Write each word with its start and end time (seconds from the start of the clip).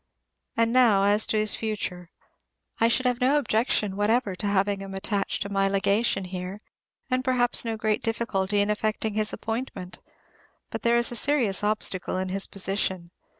And 0.57 0.73
now 0.73 1.03
as 1.03 1.27
to 1.27 1.37
his 1.37 1.55
future. 1.55 2.09
I 2.79 2.87
should 2.87 3.05
have 3.05 3.21
no 3.21 3.37
objection 3.37 3.95
whatever 3.95 4.35
to 4.35 4.47
having 4.47 4.79
him 4.79 4.95
attached 4.95 5.43
to 5.43 5.49
my 5.49 5.67
Legation 5.67 6.23
here, 6.23 6.61
and 7.11 7.23
perhaps 7.23 7.63
no 7.63 7.77
great 7.77 8.01
difficulty 8.01 8.61
in 8.61 8.71
effecting 8.71 9.13
his 9.13 9.31
appointment; 9.31 9.99
but 10.71 10.81
there 10.81 10.97
is 10.97 11.11
a 11.11 11.15
serious 11.15 11.63
obstacle 11.63 12.17
in 12.17 12.29
his 12.29 12.47
position. 12.47 13.11